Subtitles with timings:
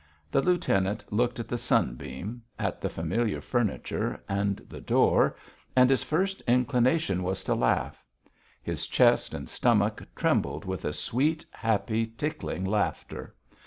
[0.31, 5.35] The lieutenant looked at the sunbeam, at the familiar furniture and the door,
[5.75, 8.03] and his first inclination was to laugh.
[8.63, 13.35] His chest and stomach trembled with a sweet, happy, tickling laughter.